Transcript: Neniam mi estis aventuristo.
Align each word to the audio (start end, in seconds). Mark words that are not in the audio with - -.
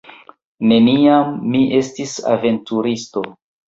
Neniam 0.71 1.37
mi 1.53 1.63
estis 1.83 2.19
aventuristo. 2.35 3.29